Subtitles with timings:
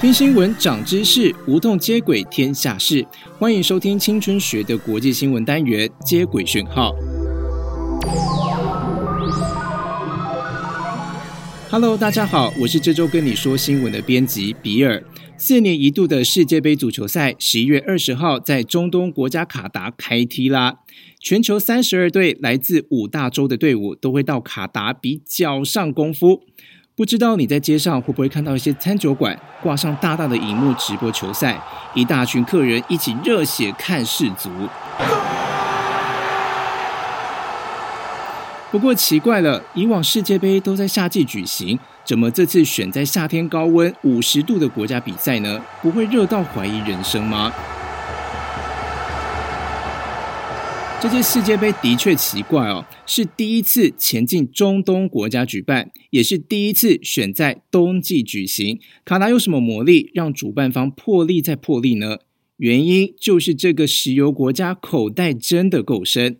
[0.00, 3.06] 听新闻长知识，无痛接轨天下事。
[3.38, 6.92] 欢迎收听青春学的国际新闻单元接轨讯号。
[11.70, 15.02] Hello，大家好，我是这周跟你说新闻的编辑比尔。
[15.36, 20.76] 四年一度的世界杯足球赛，十一月二十号在中东国家卡达开踢啦。
[21.18, 26.42] 全球三十二队来自五大洲的队伍都会到卡达比脚上功夫。
[26.94, 31.60] 不知道你在街上会不会看到一些餐酒馆挂上大大的荧幕直播球赛，
[31.94, 34.48] 一大群客人一起热血看世足。
[38.70, 45.64] 不过奇怪了，以往世界杯都在夏季举行，怎么这次选在夏天高温五十度的国家比赛呢？
[45.80, 47.50] 不会热到怀疑人生吗？
[51.00, 58.78] 这届世界杯的确奇怪哦，是第一次前进中东国家举办，也是第一次选在冬季举行。
[59.04, 62.18] 卡达有什么魔力，让主办方破例再破例呢？
[62.58, 66.36] 原因就是这个石油国家口袋真的够深。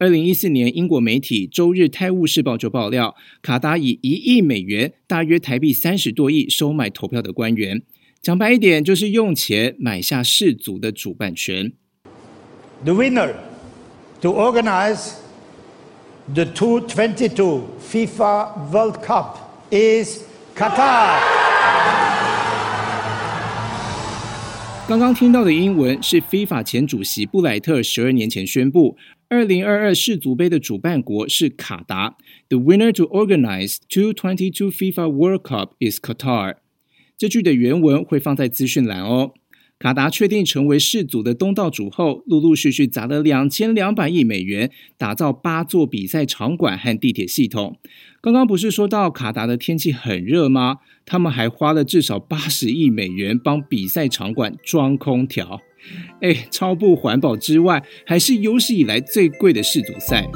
[0.00, 7.82] 二零一四年，英国媒体《周日泰晤士报》就爆料，卡达以一亿美元（大约台币三十多亿）收买投票的官员。
[8.22, 11.72] 讲白一点，就是用钱买下世足的主办权。
[12.84, 13.34] The winner
[14.20, 15.14] to organize
[16.32, 19.34] the 2022 FIFA World Cup
[19.72, 20.22] is
[20.54, 21.18] Qatar。
[24.86, 28.96] 刚刚听到的英文是 FIFA 前主席布莱特十二年前宣布。
[29.30, 32.16] 二零二二世足杯的主办国是卡达。
[32.48, 36.56] The winner to organize two twenty two FIFA World Cup is Qatar。
[37.18, 39.34] 这句的原文会放在资讯栏哦。
[39.78, 47.78] 卡达确定成为世组的东道主后，陆陆续续砸了两千两百亿美元，打造八座比赛场馆和地铁系统。
[48.20, 50.78] 刚刚不是说到卡达的天气很热吗？
[51.06, 55.60] 他们还花了至少八十亿美元帮比赛场馆装空调。
[56.20, 60.28] 哎，超不环保之外，还是有史以来最贵的世组赛。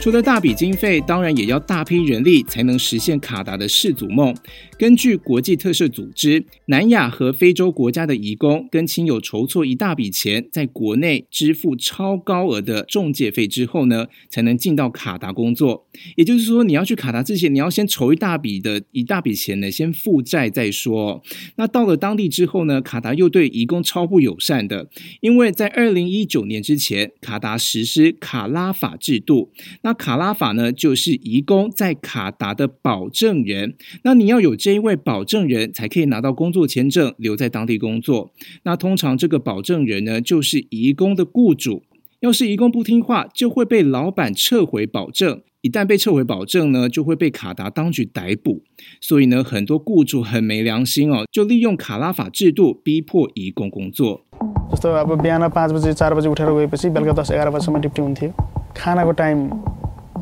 [0.00, 4.34] 除了大笔经费，当然也要大批人力才能实现卡达的世祖梦。
[4.78, 15.84] 根据国际特赦组织，南亚和非洲国家的移工跟亲友筹措一大笔钱，在国内支付超高额的中介费之后呢，才能进到卡达工作。
[16.14, 21.20] 也就是说，你要去卡达之前，你要先筹一大笔的一大笔钱呢，先负债再说。
[21.56, 24.88] 那到了当地之后呢，卡达又对移工超不友善的，
[25.20, 29.50] 因为在二零一九年之前，卡达实施卡拉法制度。
[29.93, 33.75] 卡拉法呢，就是移工在卡达的保证人。
[34.03, 38.31] 那你要有这一位保证人，才可以拿到工作签证，留在当地工作。
[38.63, 41.83] 那通常这个保证人呢，就是移工的雇主。
[42.21, 45.41] 要是移工不听话，就会被老板撤回保证。
[45.61, 48.63] 一旦被撤回保证呢，就会被卡达当局逮捕。
[48.99, 54.25] 所以呢，很多雇主很没良心哦，就利用卡拉法制度逼迫移工工作。
[54.73, 58.29] जस्तो अब बिहान पाँच बजी चार बजी उठेर गएपछि बेलुका दस एघार बजीसम्म ड्युटी हुन्थ्यो
[58.75, 59.37] खानाको टाइम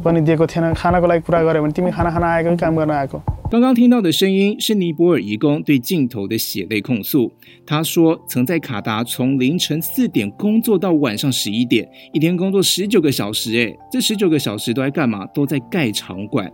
[0.06, 2.92] पनि दिएको थिएन खानाको लागि कुरा गऱ्यो भने तिमी खाना खाना आएको कि काम गर्न
[2.92, 3.22] आएको
[3.52, 7.30] 刚刚听到的声音是尼泊尔移工对镜头的血泪控诉。
[7.66, 13.52] 他说，曾在卡达从凌晨四点工作到晚上十一点，一天工作十九个小时。
[13.52, 15.26] 诶，这十九个小时都在干嘛？
[15.34, 16.50] 都在盖场馆。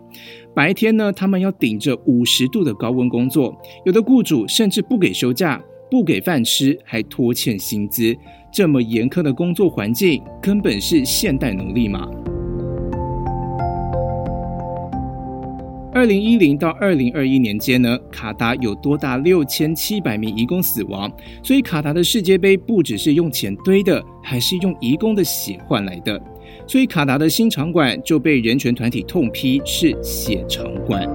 [0.56, 3.56] 白天呢，他们要顶着五十度的高温工作，
[3.86, 5.62] 有的雇主甚至不给休假、
[5.92, 8.18] 不给饭吃，还拖欠薪资。
[8.52, 12.10] 这么严苛的工作环境，根本是现代奴隶嘛？
[16.03, 21.09] 二零一零到二零二一年间呢，卡达有多达六千七百名移工死亡，
[21.45, 26.21] 所以卡达的世界杯不只是用钱堆的，还是用移工的血换来的。
[26.67, 31.09] 所以卡达的新场馆就被人权团体痛批是血场馆。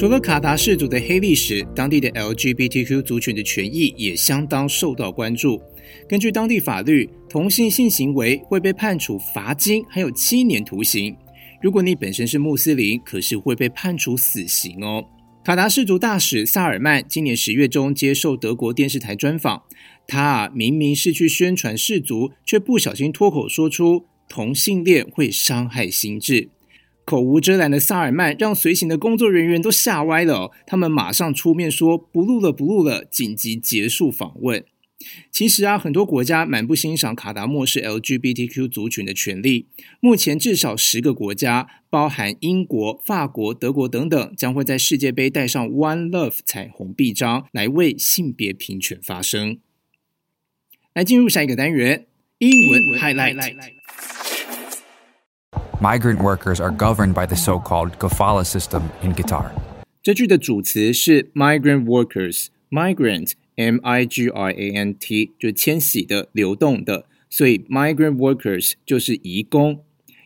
[0.00, 5.60] 除了卡达氏族的黑历史，当地的 LGBTQ 族群的权益也相当受到关注。
[6.08, 11.14] 根据当地法律，同性性行为会被判处罚金，还有七年徒刑。
[11.60, 15.04] 如果你本身是穆斯林，可是会被判处死刑哦。
[15.44, 19.64] 卡达氏族大使萨尔曼今年十月中接受德国电视台专访，
[20.06, 26.48] 他啊明明是去宣传氏族，却不小心脱口说出同性恋会伤害心智，
[27.10, 34.64] 口无遮拦的萨尔曼让随行的工作人员都吓歪了，他们马上出面说不录了，不录了，紧急结束访问。
[35.32, 39.66] 其实啊，很多国家蛮不欣赏卡达漠视 LGBTQ 族群的权利。
[39.98, 49.58] 目前至少十个国家，包含英国、法国、德国等等，将会在世界杯带上 One Love 彩虹臂章，来为性别平权发声。
[50.94, 52.06] 来进入下一个单元，
[52.38, 53.79] 英文 highlight。
[55.82, 59.50] Migrant workers are governed by the so-called kafala system in Qatar.
[60.02, 69.82] 这句的主词是 migrant workers，migrant m i g r a n t 就是迁徙的、流动的，所以 migrant workers 就是移工。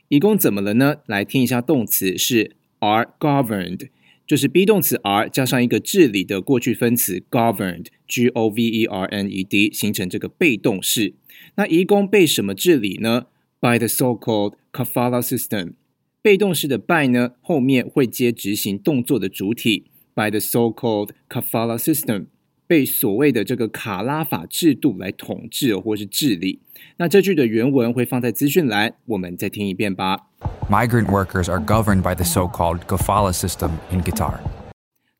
[0.08, 0.96] 移工怎么了呢？
[1.06, 3.90] 来听一下动词是 are governed，
[4.26, 11.14] 就是 be 动词 are 加上一个治理的过去分词 governed，g o v e r n e d 形成这个被动式。
[11.54, 13.26] 那移工被什么治理呢
[13.64, 15.72] ？By the so-called kafala system。
[16.20, 22.26] 被动式的 by 呢，后面会接执行动作的主体，by the so-called kafala system，
[22.66, 26.60] 被所谓的这个卡拉法制度来统治或是治理。
[26.98, 30.26] 那这句的原文会放在资讯栏，我们再听一遍吧。
[30.68, 34.40] Migrant workers are governed by the so-called kafala system in Qatar.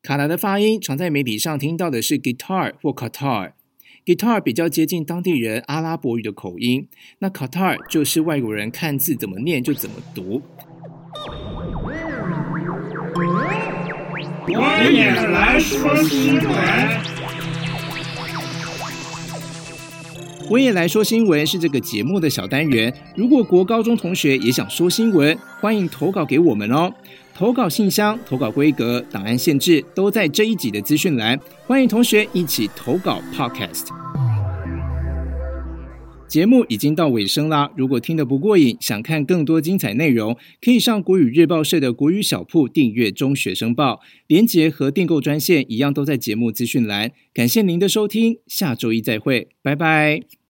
[0.03, 3.53] 卡达的发音常在媒体上听到的是 guitar 或 Qatar。
[4.05, 6.87] Guitar 比较接近当地人阿拉伯语的口音，
[7.17, 10.39] 那 Qatar 就是外国人看字怎么念就怎么读。
[14.47, 17.14] 我也来说新闻。
[20.49, 22.93] 我也来说新闻是这个节目的小单元。
[23.15, 26.93] 如果国高中同学也想说新闻，欢迎投稿给我们哦。
[27.33, 33.87] 投稿信箱、投稿规格、档案限制都在这一集的资讯栏，欢迎同学一起投稿 Podcast。
[36.35, 47.13] 节目已经到尾声啦，如果听得不过瘾，想看更多精彩内容，可以上国语日报社的国语小铺订阅中学生报，连结和订购专线一样都在节目资讯栏。
[47.33, 50.35] 感谢您的收听，下周一再会，拜拜。